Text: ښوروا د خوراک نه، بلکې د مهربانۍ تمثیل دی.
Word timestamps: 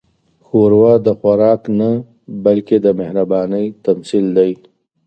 ښوروا 0.45 0.93
د 1.05 1.07
خوراک 1.19 1.61
نه، 1.79 1.89
بلکې 2.45 2.75
د 2.85 2.87
مهربانۍ 2.99 3.65
تمثیل 3.85 4.25
دی. 4.37 4.51